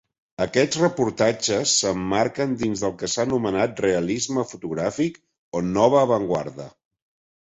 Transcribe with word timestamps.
Aquests 0.43 0.77
reportatges 0.83 1.73
s'emmarquen 1.81 2.55
dins 2.61 2.81
del 2.85 2.95
que 3.01 3.09
s'ha 3.15 3.25
anomenat 3.27 3.81
realisme 3.85 4.47
fotogràfic 4.53 5.21
o 5.61 5.63
nova 5.69 6.01
avantguarda. 6.07 6.67